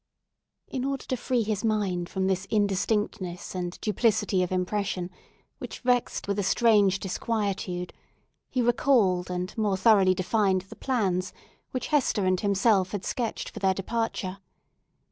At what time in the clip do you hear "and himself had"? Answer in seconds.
12.25-13.05